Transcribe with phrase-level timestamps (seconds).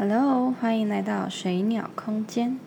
[0.00, 2.60] Hello，欢迎来到水鸟空间。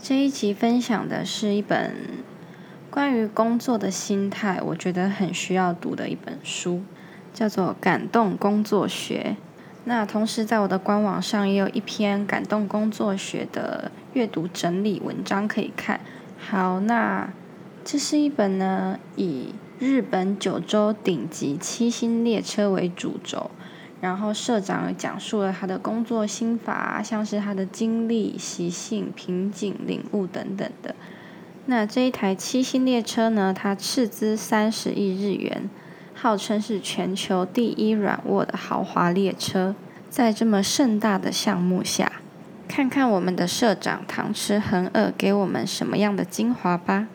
[0.00, 1.94] 这一集分享的是一本
[2.88, 6.80] 关于工作的心态，我觉得很需要读的一本书，
[7.34, 9.36] 叫做《感动工作学》。
[9.84, 16.00] 那同时，在我的官网上也有一篇《感动工作学》的阅读整理文章可以看。
[16.50, 17.32] 好，那
[17.84, 23.50] 这是一本呢以日本九州顶级七星列车为主轴，
[24.00, 30.94] 然后社长讲述了他的工作心法，像是他的经历、习性、瓶颈、领悟等等的。
[31.66, 35.70] 那这一台七星列车呢，它斥资三十亿日元。
[36.14, 39.74] 号称是全球第一软卧的豪华列车，
[40.10, 42.20] 在这么盛大的项目下，
[42.74, 47.06] 看看我们的社长唐吃横二给我们什么样的精华吧。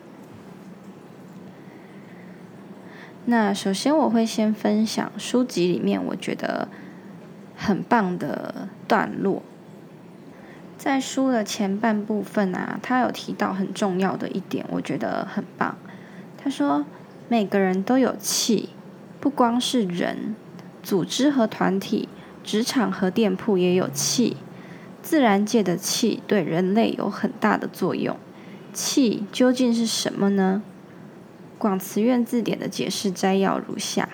[3.24, 6.68] 那首先我会先分享书籍里面我觉得
[7.56, 9.42] 很棒的段落，
[10.76, 15.76] 在书的前半部分啊，他有提到很重要的一点，我觉得很棒。
[16.40, 16.86] 他说
[17.28, 18.68] 每个人都有气。
[19.18, 20.36] 不光是人，
[20.84, 22.08] 组织和团体、
[22.44, 24.36] 职场和店铺也有气。
[25.08, 28.14] 自然界的气对人类有很大的作用。
[28.74, 30.62] 气究竟是什么呢？
[31.56, 34.10] 广慈院字典的解释摘要如下：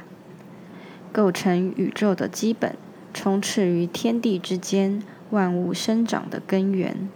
[1.11, 2.77] 构成宇宙的基本，
[3.13, 7.09] 充斥于天地之间，万物生长的根源。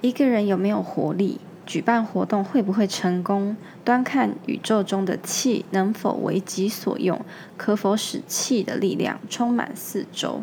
[0.00, 1.38] 一个人有没有活力？
[1.64, 7.24] 举办活动会不会成功，端看宇宙中的气能否为己所用，
[7.56, 10.42] 可否使气的力量充满四周。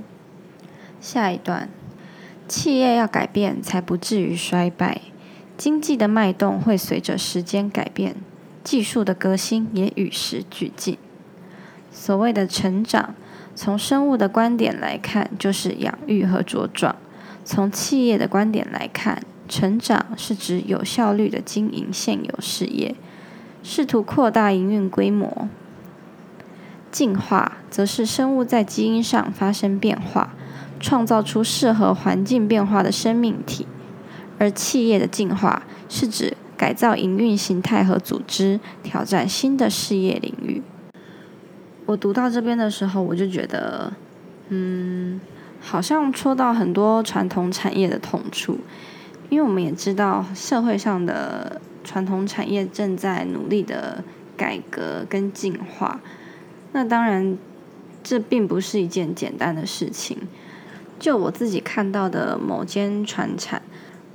[1.03, 1.67] 下一段，
[2.47, 5.01] 企业要改变才不至于衰败。
[5.57, 8.15] 经济的脉动会随着时间改变，
[8.63, 10.97] 技术的革新也与时俱进。
[11.91, 13.15] 所谓的成长，
[13.53, 16.95] 从生物的观点来看，就是养育和茁壮；
[17.43, 22.95] 从企业的观点来看，成长是指有效率的经营现有事业，
[23.61, 25.49] 试图扩大营运规模；
[26.89, 30.33] 进化则是生物在基因上发生变化，
[30.83, 33.65] 创造出适合环境变化的生命体；
[34.37, 40.61] 而企业的进化是指改造营运形态和组织，挑战新的事业领域。
[41.85, 43.93] 我读到这边的时候，我就觉得，
[44.49, 45.21] 嗯，
[45.61, 48.59] 好像戳到很多传统产业的痛处。
[49.29, 54.03] 因为我们也知道，社会上的传统产业正在努力的
[54.35, 56.01] 改革跟进化。
[56.73, 57.37] 那当然，
[58.03, 60.17] 这并不是一件简单的事情。
[61.03, 63.61] 就我自己看到的某间船产，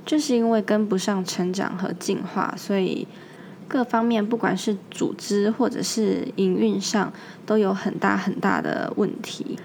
[0.03, 3.07] 就是因为跟不上成长和进化，所以
[3.67, 7.13] 各方面不管是组织或者是营运上，
[7.45, 9.59] 都有很大很大的问题。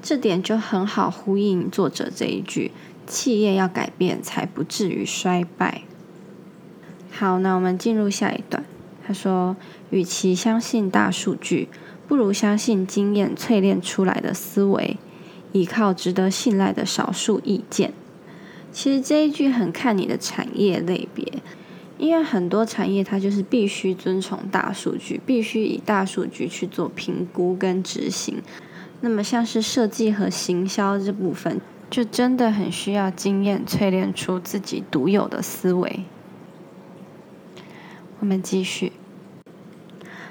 [0.00, 2.70] 这点就很好呼应作者这一句。
[3.06, 5.82] 企业要改变，才不至于衰败。
[7.10, 8.64] 好，那我们进入下一段。
[9.06, 9.54] 他说
[9.90, 11.68] ：“与其相信大数据，
[12.08, 14.96] 不如相信经验淬炼出来的思维，
[15.52, 17.92] 依靠值得信赖的少数意见。”
[18.72, 21.42] 其实这一句很看你的产业类别，
[21.98, 28.42] 因为很多产业它就是必须遵从大数据，必须以大数据去做评估跟执行。
[29.00, 31.60] 那么像是设计和行销这部分。
[31.90, 36.04] 就真的很需要经验淬炼出自己独有的思维。
[38.20, 38.92] 我们继续。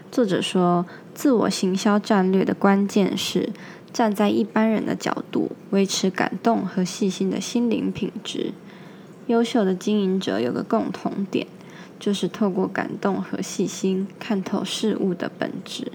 [0.10, 3.50] 作者说，自我行销战略的关键是
[3.92, 8.54] 站在一般人的角度，维持感动和细心的心灵品质。
[9.28, 11.46] 优秀的经营者有个共同点，
[12.00, 15.92] 就是透过感动和细心，看透事物的本质。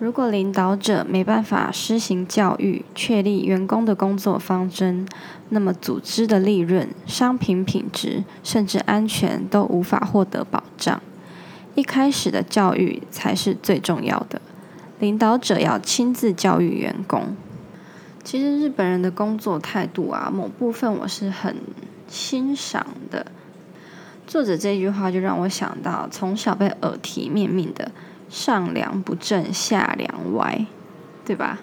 [0.00, 5.04] 如果领导者没办法施行教育，确立员工的工作方针，
[5.48, 11.02] 那么组织的利润、商品品质甚至安全都无法获得保障。
[11.74, 14.40] 一开始的教育才是最重要的，
[14.98, 17.36] 领导者要亲自教育员工。
[18.24, 21.56] 其实日本人的工作态度啊，某部分我是很
[22.08, 23.26] 欣赏的。
[24.26, 27.90] 作者这句话就让我想到，从小被耳提面命的。
[28.28, 30.66] 上梁不正下梁歪，
[31.24, 31.60] 对吧？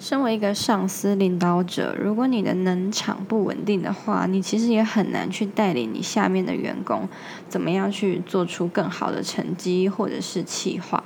[0.00, 7.08] 身为一个上司领导者，如果你的能场不稳定的话，你其实也很难去带领你下面的员工
[7.48, 11.04] 怎么样去做出更好的成绩或者是企划。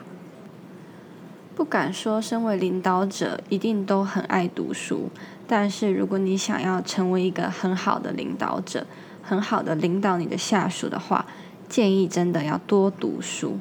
[1.57, 5.09] 不敢说身为领导者一定都很爱读书，
[5.49, 8.87] 但是如果你想要成为一个很好的领导者，
[9.23, 11.25] 很好的领导你的下属的话，
[11.67, 13.59] 建议真的要多读书，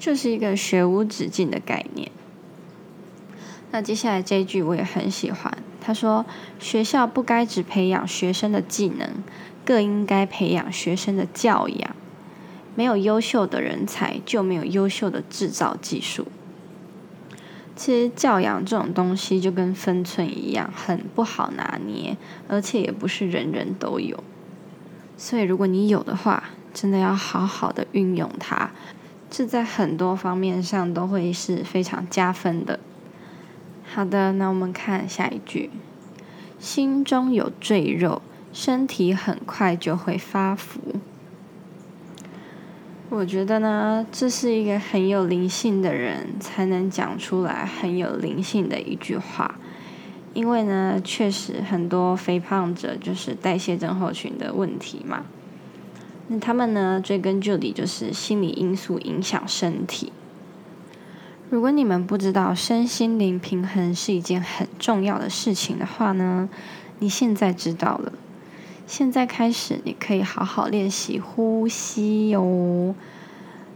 [0.00, 2.10] 这是一个学无止境的概念。
[3.70, 6.26] 那接下来这一句我也很喜欢，他说
[6.58, 9.22] ：“学校不该只培养学生的技能，
[9.64, 11.94] 更应该培养学生的教养。
[12.74, 16.26] 没有优秀的人才，就没有优秀的制造技术。”
[17.80, 22.14] 其实教养这种东西就跟分寸一样，很不好拿捏，
[22.46, 24.22] 而且也不是人人都有。
[25.16, 28.70] 所以如果你有的话，真的要好好的运用它，
[29.30, 32.78] 这在很多方面上都会是非常加分的。
[33.86, 35.70] 好的，那我们看下一句：
[36.58, 38.20] 心中有赘肉，
[38.52, 40.80] 身体很快就会发福。
[43.12, 49.58] 我觉得呢，这是一个很有灵性的人才能讲出来很有灵性的一句话，
[50.32, 55.24] 因为呢，确实很多肥胖者就是代谢症候群的问题嘛。
[56.28, 60.12] 那他们呢，追根究底就是心理因素影响身体。
[61.50, 66.48] 如果你们不知道身心灵平衡是一件很重要的事情的话呢，
[67.00, 68.12] 你现在知道了。
[68.90, 72.92] 现在开始，你可以好好练习呼吸哟。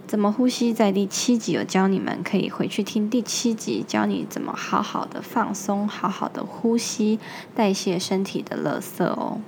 [0.08, 0.74] 怎么呼吸？
[0.74, 7.20] 在第七集有教你们，可以回去听第七集，教你怎么好好的放松，好好的呼吸，
[7.54, 9.38] 代谢身体的垃圾哦。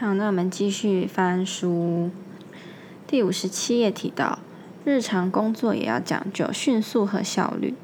[0.00, 2.10] 好，那我们继续翻书，
[3.06, 4.40] 第五十七页提到。
[4.84, 7.74] 日常工作也要讲究迅速和效率，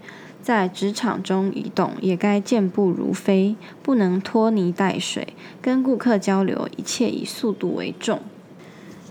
[0.48, 5.34] 在职场中移动也该健步如飞，不能拖泥带水。
[5.60, 8.22] 跟顾客交流，一切以速度为重。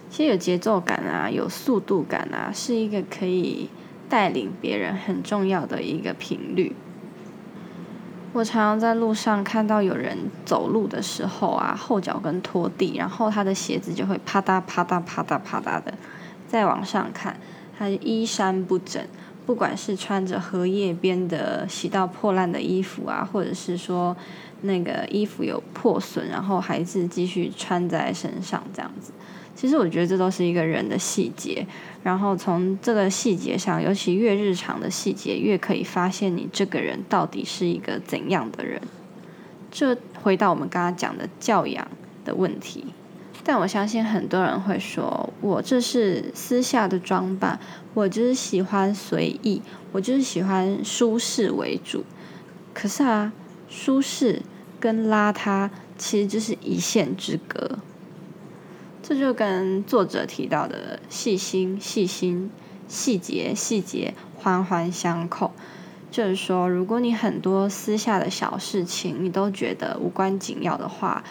[0.10, 3.70] 其实有节奏感啊，有速度感啊，是一个可以
[4.10, 6.76] 带领别人很重要的一个频率。
[8.34, 15.94] 我常常在路上看到有人走路的时候啊，后脚跟拖地，然后他的鞋子就会啪嗒啪嗒啪嗒啪嗒的。
[16.48, 17.38] 再往上看。
[17.80, 19.00] 他衣衫不整，
[19.48, 24.16] 不管是穿着荷叶边的洗到破烂的衣服啊，或者是说
[24.62, 29.14] 那个衣服有破损，然后还是继续穿在身上这样子。
[29.56, 31.66] 其实我觉得这都是一个人的细节，
[32.04, 38.82] 然后从这个细节上，尤其越日常的细节，越可以发现你这个人到底是一个怎样的人。
[39.72, 41.88] 这回到我们刚刚讲的教养
[42.26, 42.86] 的问题。
[43.44, 47.60] 但我相信很多人会说，我这是私下的装扮，
[47.94, 49.62] 我就是喜欢随意，
[49.92, 52.04] 我就是喜欢舒适为主。
[52.74, 53.32] 可是啊，
[53.70, 54.42] 舒适
[54.80, 57.80] 跟邋遢其实就是一线之隔。
[59.02, 62.52] 这就跟作者提到的细心、细心、
[62.90, 65.52] 细节、细节环环相扣。
[66.12, 71.24] 就是说，如果你很多私下的小事情你都觉得无关紧要的话，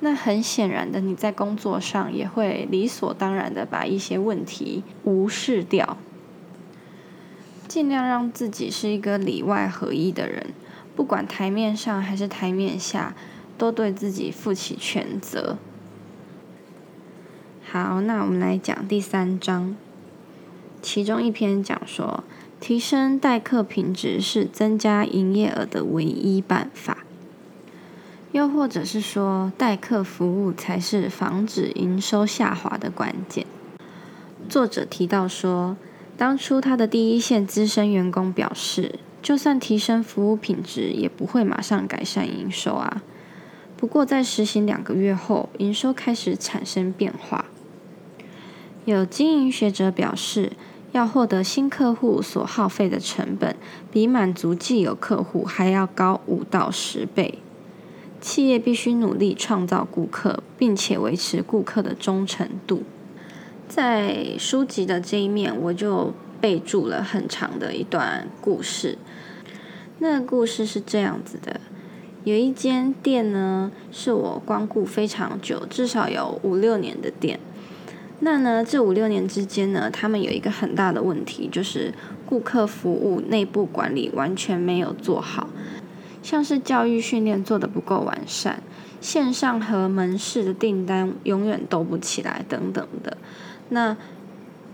[0.00, 5.96] 那很显然的，你在工作上也会理所当然的把一些问题无视掉，
[7.66, 10.46] 尽量让自己是一个里外合一的人，
[10.94, 13.16] 不管台面上还是台面下，
[13.58, 15.58] 都对自己负起全责。
[17.64, 19.76] 好，那我们来讲第三章，
[20.80, 22.22] 其中一篇讲说，
[22.60, 26.98] 提升待客品质是增加营业额的唯一办法。
[28.32, 33.46] 又或者是说，代客服务才是防止营收下滑的关键。
[34.50, 35.78] 作者提到说，
[36.16, 43.02] 当初他的第一线资深员工表示，就算提升服务品质，也不会马上改善营收啊。
[43.78, 47.46] 不过在实行两个月后，营收开始产生变化。
[48.84, 50.52] 有经营学者表示，
[50.92, 53.56] 要获得新客户所耗费的成本，
[53.90, 57.38] 比满足既有客户还要高五到十倍。
[58.20, 62.82] 企业必须努力创造顾客，并且维持顾客的忠诚度。
[63.68, 68.98] 在书籍的这一面，我就备注了很长的一段故事。
[69.98, 71.60] 那个故事是这样子的：
[72.24, 77.38] 有一间店呢，是我光顾非常久，至少有五六年的店。
[78.20, 81.92] 那呢，这五六年之间呢，他们有一个很大的问题，就是
[82.26, 85.47] 顾客服务内部管理完全没有做好。
[86.28, 88.62] 像是教育训练做的不够完善，
[89.00, 93.16] 线上和门市的订单永远都不起来等等的，
[93.70, 93.96] 那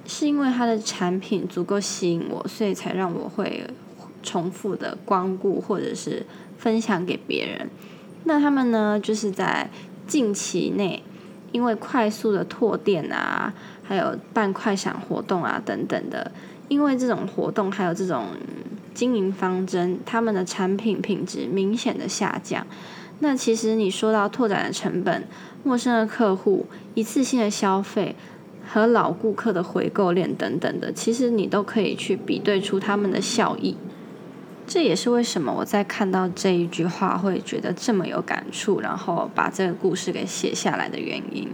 [0.04, 3.70] 是因为它的产品足够吸引我，所以才让我会
[4.20, 6.26] 重复的光顾或者是
[6.58, 7.70] 分享给别人。
[8.24, 9.70] 那他们呢，就是在
[10.08, 11.04] 近期内，
[11.52, 16.32] 因为快速的拓店啊，还有办快闪活动啊等等的，
[16.66, 18.26] 因为这种活动还有这种。
[18.94, 22.64] 经营方针，他们的产品品质明显的下降，
[23.18, 25.24] 那其实你说到拓展的成本、
[25.64, 28.14] 陌生的客户、一次性的消费
[28.66, 33.76] 和老顾客的回购链等等的，其实你都可以去比对出他们的效益。
[34.66, 41.46] 这也是为什么我在看到这一句话会觉得这么有感触，然后把这个故事给写下来的原因，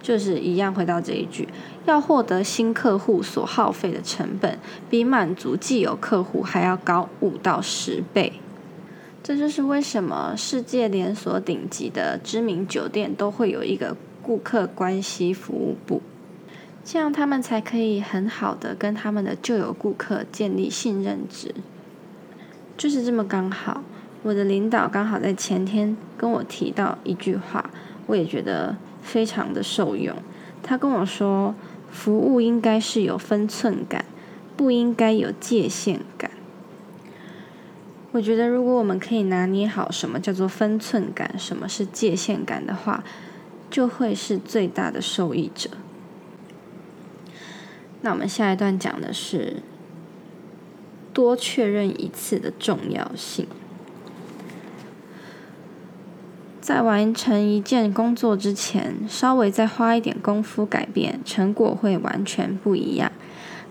[0.00, 1.48] 就是一样回到这一句：
[1.86, 8.34] 要获得新客户所耗费的成本，比满足既有客户还要高五到十倍。
[9.22, 16.00] 这就是为什么世界连锁顶级的知名酒店都会有一个顾客关系服务部，
[16.82, 21.54] 这样他们才可以很好的跟他们的旧有顾客建立信任值。
[22.78, 23.82] 就是这么刚好，
[24.22, 27.68] 我的领导刚好在前天跟我提到一句话，
[28.06, 30.16] 我也觉得非常的受用。
[30.62, 31.54] 他跟我说，
[31.90, 34.04] 服务应该是有分寸感，
[34.56, 36.30] 不应该有界限感。
[38.12, 43.04] 我觉得如果我们可以拿捏好什么叫做分寸感，什么是界限感的话，
[43.70, 45.70] 就会是最大的受益者。
[48.00, 49.62] 那我们下一段讲的是。
[51.14, 53.48] 多确认一次的重要性，
[56.68, 63.10] 在完成一件工作之前，稍微再花一点功夫改变，成果会完全不一样。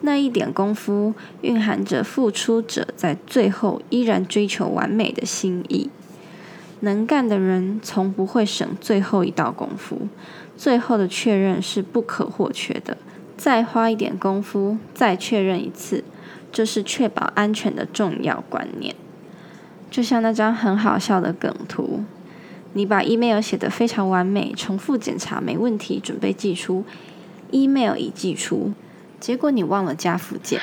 [0.02, 5.92] 那一点功夫蕴含着付出者在最后依然追求完美的心意。
[6.80, 10.08] 能干的人从不会省最后一道功夫，
[10.58, 12.98] 最后的确认是不可或缺的。
[13.38, 16.04] 再花一点功夫，再确认一次。
[16.52, 18.96] 这是确保安全的重要观念。
[19.92, 22.04] 就像那张很好笑的梗图，
[22.78, 26.86] 你把 email 写得非常完美，重复检查没问题，准备寄出
[27.50, 28.72] ，email 已寄出，
[29.20, 30.62] 结果你忘了加附件。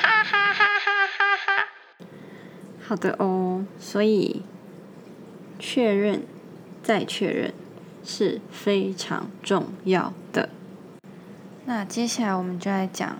[2.79, 4.43] 好的哦，所以
[5.59, 6.23] 确认
[6.81, 7.53] 再确认
[8.01, 10.47] 是非常重要的。
[11.65, 13.17] 那接下来我们就来讲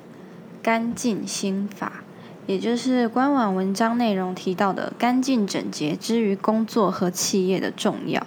[0.63, 2.01] 干净心法。
[2.47, 8.25] 也就是官网文章内容提到的干净整洁之于工作和企业的重要。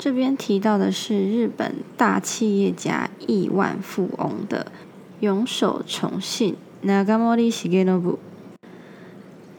[0.00, 4.72] 这边提到的是日本大企业家亿万富翁的
[5.20, 8.16] 永守崇信 （Nagamori Shigenobu）。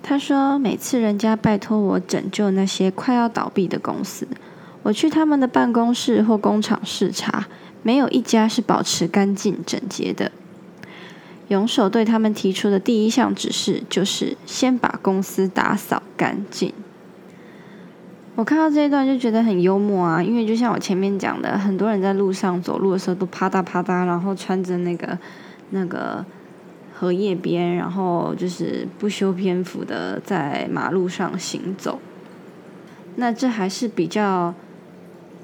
[0.01, 4.27] 他说：“每次人家拜托我拯救那些快要倒闭的公司，
[4.81, 7.47] 我去他们的办公室或工厂视察，
[7.83, 10.31] 没有一家是保持干净整洁的。”
[11.49, 16.73] 永守对他们提出的第一项指示就是先把公司打扫干净。
[18.41, 25.15] 我看到这一段就觉得很幽默啊，因为就像我前面讲的，很多人在路上走路的时候都啪嗒啪嗒，然后穿着那个
[25.69, 26.25] 那个
[26.91, 31.99] 荷叶边，然后就是不修边幅的在马路上行走。
[33.17, 34.55] 那这还是比较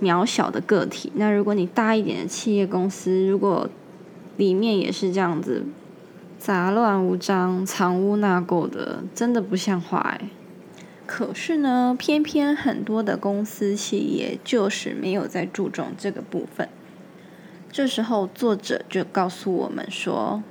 [0.01, 1.11] 渺小的个体。
[1.13, 3.69] 那如果你大一点的企业公司，如果
[4.37, 5.63] 里面也是这样子。
[6.39, 10.29] 杂乱无章、藏污纳垢的，真的不像话哎。
[11.07, 16.67] 可是呢，偏偏很多的公司企业就是没有在注重这个部分。
[17.71, 20.43] 这时候，作者就告诉我们说，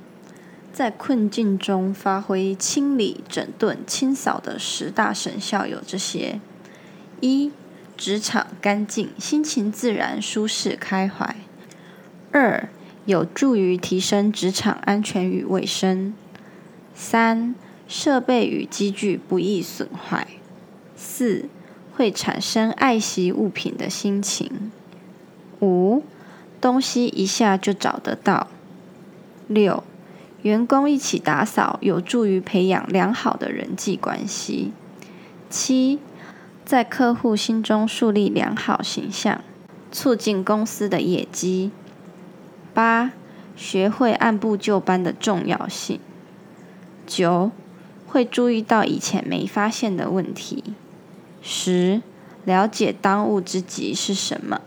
[0.73, 6.39] 在困境中发挥清理、整顿、清扫的十大神效有这些：
[7.21, 7.51] 一、
[7.95, 11.35] 职场干净，心情自然、舒适、开怀；
[12.31, 12.67] 二、
[13.05, 16.13] 有助于提升职场安全与卫生。
[16.95, 17.53] 三、
[17.87, 20.27] 设备与机具不易损坏。
[20.97, 21.45] 四、
[21.95, 24.71] 会产生爱惜物品的心情。
[25.61, 26.03] 五、
[26.59, 28.47] 东西一下就找得到。
[29.47, 29.83] 六、
[30.41, 34.73] 员工一起打扫，有助于培养良好的人际关系。
[35.49, 35.99] 七、
[36.65, 39.41] 在客户心中树立良好形象，
[39.91, 41.71] 促进公司的业绩。
[42.73, 43.13] 八、
[43.55, 45.99] 学会按部就班的重要性。
[47.05, 47.51] 九、
[48.05, 50.63] 会注意到以前没发现的问题。
[51.41, 52.01] 十、
[52.45, 54.61] 了解当务之急是什么。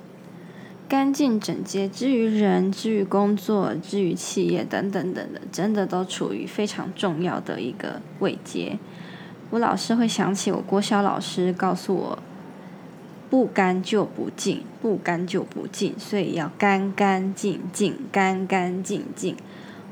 [0.89, 8.79] 干净整洁之于人，之于工作，之于企业等等等的，真的都处于非常重要的一个位阶。
[9.51, 12.19] 我老是会想起我国小老师告诉我。
[13.31, 19.37] 不干就不净，不干就不净，所以要干干净净，干干净净。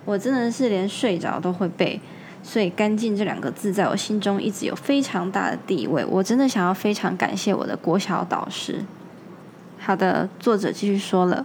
[0.05, 2.01] 我真的是连睡着都会背，
[2.49, 6.03] 所以“干净”这两个字在我心中一直有非常大的地位。
[6.07, 8.83] 我真的想要非常感谢我的国小导师。
[9.79, 11.45] 好的，作者继续说了。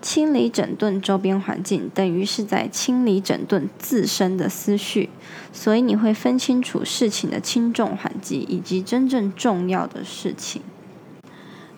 [0.00, 5.08] 清理整顿周边环境，等于是在清理整顿自身的思绪，
[5.52, 10.60] 所以你会分清楚事情的轻重缓急，以及真正重要的事情。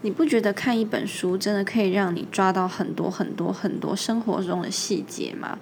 [0.01, 5.59] 你不觉得看一本书真的可以让你抓到很多很多很多生活中的细节吗？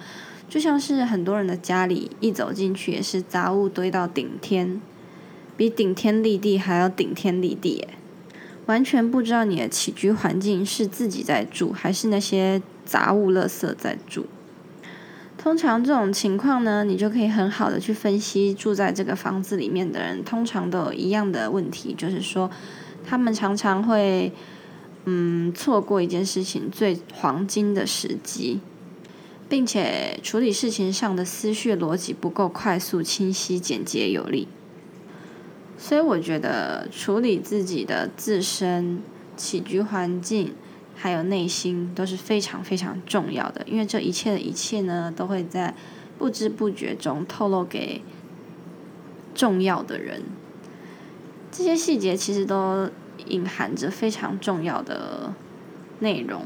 [0.53, 4.83] 就像是很多人的家里一走进去也是杂物堆到顶天，
[5.57, 7.89] 比顶天立地还要顶天立地，
[8.67, 14.27] 完全不知道你的起居环境是自己在住，还是那些杂物垃圾在住。
[15.39, 22.51] 通常这种情况呢，你就可以很好的去分析住在这个房子里面的人，通常都有一样的问题，就是说。
[23.05, 24.33] 他们常常会，
[25.07, 28.61] 嗯，错过一件事情最黄金的时机，
[29.53, 34.49] 并且处理事情上的思绪逻辑不够快速、清晰、简洁有力。
[35.77, 39.03] 所以，我觉得处理自己的自身
[39.37, 40.55] 起居环境，
[40.97, 45.75] 还有内心都是非常非常重要的，因为这一切的一切呢，都会在
[46.19, 48.01] 不知不觉中透露给
[49.35, 50.23] 重要的人。
[51.51, 52.89] 这些细节其实都
[53.27, 55.35] 隐含着非常重要的
[55.99, 56.41] 内容，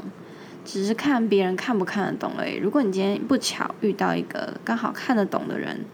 [0.67, 2.57] 只是看别人看不看得懂而已。
[2.57, 5.85] 如果你今天不巧遇到一个刚好看得懂的人，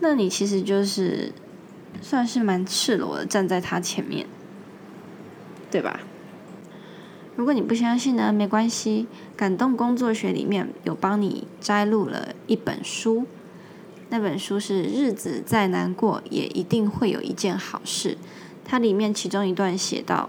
[0.00, 1.32] 那你其实就是
[2.00, 4.26] 算是蛮赤裸的站在他前面，
[5.70, 6.00] 对吧？
[7.36, 13.26] 如果你不相信呢，没关系，感动工作学里面有帮你摘录了一本书。
[14.10, 18.10] 那本书是《日子再难过，也一定会有一件好事》。
[18.64, 20.28] 它里面其中一段写道：“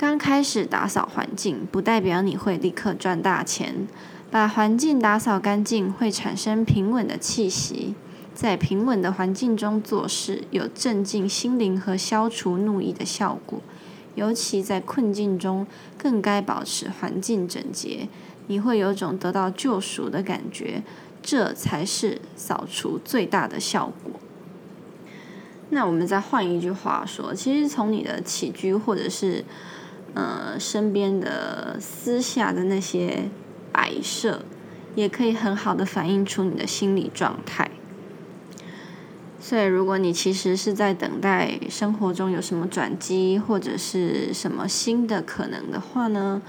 [0.00, 3.86] 刚开始打扫环境，不代表你会立刻赚大钱。
[4.30, 7.94] 把环境打扫干净，会产生平稳的气息。
[8.32, 13.60] 在平稳的环境中做事，有镇静心灵和消除怒意的效果。
[14.14, 15.66] 尤其在困境中，
[15.98, 18.08] 更该保持环境整洁。
[18.46, 20.82] 你会有种得到救赎的感觉。”
[21.20, 24.18] 这才是扫除最大的效果。
[25.68, 29.44] 那我们再换一句话说，其实从你的起居或者是
[30.14, 33.28] 呃身边的私下的那些
[33.72, 34.42] 摆设，
[34.94, 37.70] 也可以很好的反映出你的心理状态。
[39.40, 46.42] 所以，如果你其实是在等待生活中有什么转机或者是什么新的可能的话呢？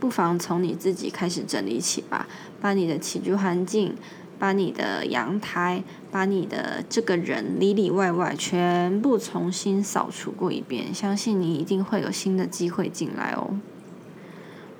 [0.00, 2.28] 不妨从你自己开始整理起吧，
[2.60, 3.96] 把你的起居环境、
[4.38, 13.58] 把你的阳台、把你的这个人里里外外全部重新扫除过一遍，相信你一定会有新的机会进来哦。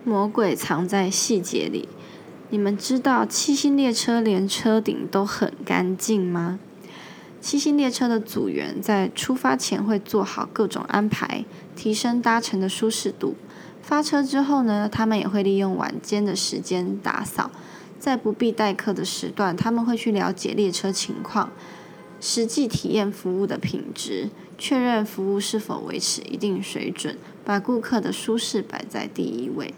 [0.04, 1.88] 魔鬼藏在细节里，
[2.50, 6.58] 你们知道七星列车连车顶都很干净吗？
[7.40, 11.44] 七星列车的组员在出发前会做好各种安排，
[11.76, 13.36] 提升搭乘的舒适度。
[13.80, 17.50] 发车之后呢，他们也会利用晚间的时间打扫，
[17.98, 21.50] 在不必待客的时段，他们会去了解列车情况，
[22.20, 29.74] 实际体验服务的品质，确认服务是否维持一定水准，把顾客的舒适摆在第一位。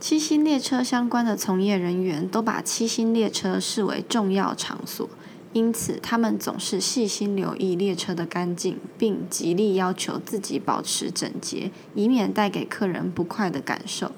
[0.00, 5.08] 七星列车相关的从业人员都把七星列车视为重要场所。
[5.54, 14.12] 因此，他们总是细心留意列车的干净，并极力要求自己保持整洁，以免带给客人不快的感受。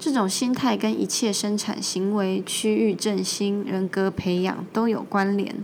[0.00, 5.62] 这种心态跟一切生产行为、区域振兴、人格培养都有关联。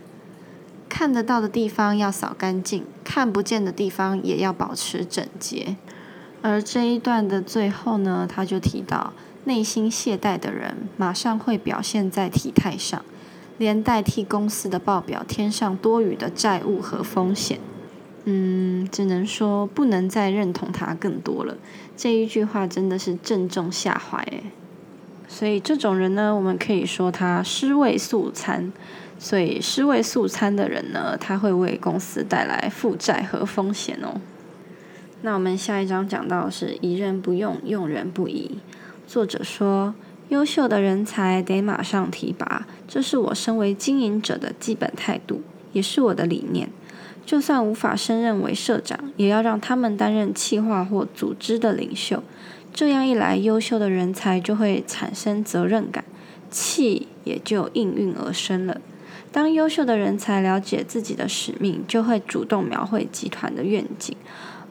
[0.90, 5.77] 看得到的地方要扫干净，看不见的地方也要保持整洁。
[6.42, 13.03] 而这一段的最后呢，他就提到，内心懈怠的人，马上会表现在体态上。
[13.57, 17.59] 连代替公司的报表添上多余的债务和风险，
[18.27, 21.57] 嗯，只能说不能再认同他更多了。
[21.96, 24.44] 这一句话真的是正中下怀诶。
[25.26, 28.72] 所以这种人呢，我们可以说他尸位素餐。
[29.18, 34.20] 所以尸位素餐的人呢，他会为公司带来负债和风险哦。
[35.22, 38.59] 那我们下一章讲到是疑人不用，用人不疑。
[39.06, 39.94] 作者说。
[40.30, 45.40] 优秀的人才得马上提拔，这是我身为经营者的基本态度，
[45.72, 46.68] 也是我的理念。
[47.27, 52.23] 就算无法升任为社长，也要让他们担任企划或组织的领袖。
[52.73, 56.05] 这样一来，优秀的人才就会产生责任感，
[56.51, 58.81] 气也就应运而生了。
[59.33, 64.17] 当优秀的人才了解自己的使命，就会主动描绘集团的愿景。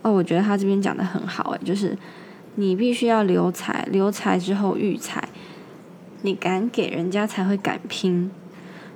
[0.01, 1.97] 哦，我觉得他这边讲的很好，诶，就是
[2.55, 5.27] 你必须要留才，留才之后育才。
[6.21, 8.31] 你敢给人家才会敢拼。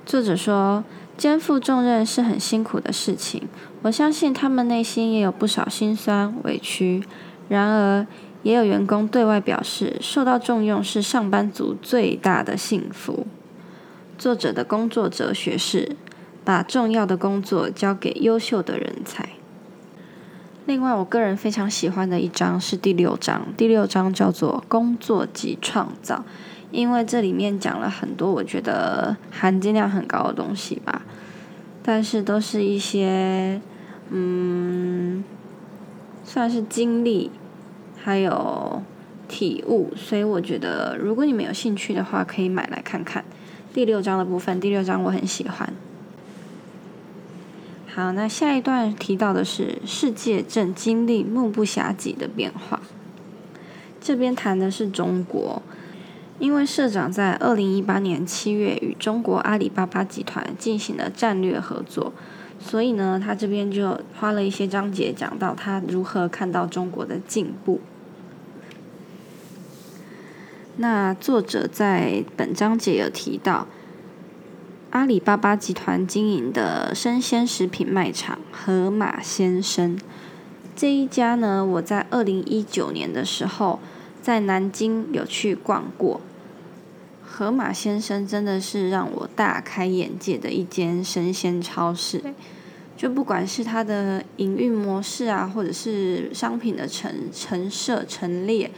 [0.06, 0.84] 作者说，
[1.20, 3.50] 肩负重任是很辛苦的事情，
[3.82, 7.04] 我相信他们内心也有不少心酸委屈。
[7.50, 8.08] 然而，
[8.42, 13.28] 也有员工对外表示，受到重用是上班族最大的幸福。
[14.18, 15.98] 作者的工作哲学是，
[16.46, 19.28] 把重要的工作交给优秀的人才。
[20.66, 26.24] 另外，我个人非常喜欢的一章是第六章，第六章叫做“工作及创造”，
[26.72, 31.02] 因为这里面讲了很多我觉得含金量很高的东西吧，
[31.82, 33.60] 但是都是一些
[34.10, 35.24] 嗯，
[36.24, 37.32] 算是经历
[38.02, 38.82] 还有
[39.28, 43.24] 体悟，所以我觉得如果你们有兴趣的话，可以买来看看。
[43.72, 45.72] 第六章的部分，第六章我很喜欢。
[47.88, 52.82] 好，那下一段提到的是世界正经历目不暇接的变化。
[54.02, 55.62] 这边谈的是中国，
[56.40, 62.14] 因为社长在二零一八年七月与中国阿里巴巴集团进行了战略合作，
[62.60, 67.82] 所以呢，他这边就花了一些章节讲到他如何看到中国的进步。
[70.78, 73.68] 那作者在本章节有提到。
[74.92, 79.96] 阿里巴巴集团经营的生鲜食品卖场盒马鲜生
[80.76, 83.80] 这一家呢，我在二零一九年的时候
[84.20, 86.20] 在南京有去逛过。
[87.40, 92.22] 盒马先生真的是让我大开眼界的一间生鲜超市，
[92.98, 98.70] 就不管是它的营运模式啊，或者是商品的陈陈设陈列。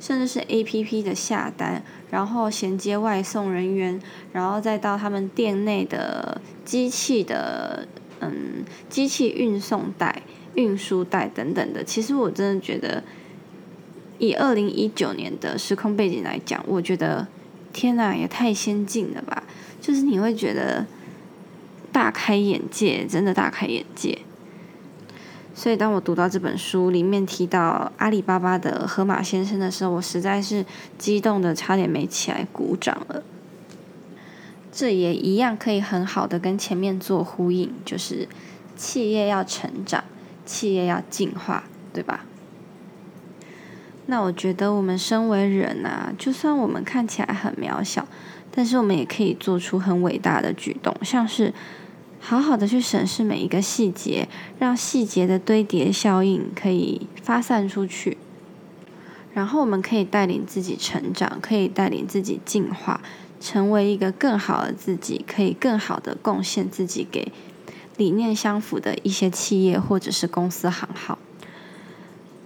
[0.00, 4.00] 甚至是 A P P 的下单，然后衔接外送人员，
[4.32, 7.86] 然后再到他们店内的机器的
[8.20, 10.22] 嗯机器运送带、
[10.54, 11.84] 运输带等等的。
[11.84, 13.04] 其实我真的觉得，
[14.18, 17.28] 以二零一九年的时空背景来讲，我觉得
[17.72, 19.42] 天呐，也太先进了吧！
[19.80, 20.86] 就是你会觉得
[21.92, 24.18] 大开眼界，真的大开眼界。
[25.54, 30.64] 所以，当我读到这本书里面提到阿里巴巴的河马先生的时候，我实在是
[30.96, 33.22] 激动的差点没起来鼓掌了。
[34.72, 38.26] 这也一样可以很好的跟前面做呼应，就是
[38.76, 40.04] 企业要成长，
[40.46, 42.24] 企业要进化，对吧？
[44.10, 48.06] 那我觉得我们身为人啊，就算我们看起来很渺小，
[48.50, 51.54] 但是我们也可以做出很伟大的举动，像是。
[52.22, 58.18] 好好的去审视每一个细节，让细节的堆叠效应可以发散出去，
[59.32, 63.00] 然后我们可以带领自己成长，可以带领自己进化，
[63.40, 67.32] 成为一个更好的自己，可以更好的贡献自己给
[67.96, 71.18] 理念相符的一些企业或者是公司行号。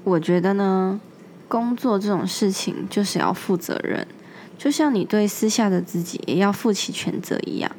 [0.04, 1.00] 我觉得呢，
[1.48, 4.06] 工作这种事情就是要负责任，
[4.56, 7.70] 就像你对私下的自己也要负起全责一样。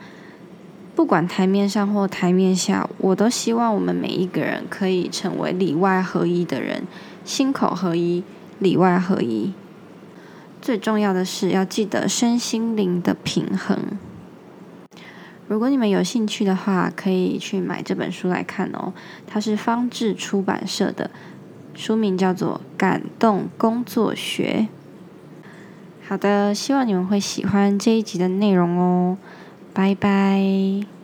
[0.95, 6.83] 不管台面上或台面下，我都希望我们每一个人可以成为里外合一的人，
[7.25, 8.23] 心口合一，
[8.59, 9.51] 里外合一。
[10.61, 13.77] 最重要的是要记得身心灵的平衡。
[15.47, 18.93] 如果你们有兴趣的话，可以去买这本书来看哦。
[19.27, 21.11] 它是方志出版社的，
[21.75, 24.67] 书名叫做《感动工作学》。
[26.07, 29.17] 好的，希望你们会喜欢这一集的内容哦。
[29.73, 30.94] 拜拜。